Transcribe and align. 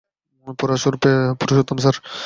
Porous 0.59 0.83
ওরফে 0.87 1.11
Purushottam, 1.39 1.77
sir. 1.77 1.95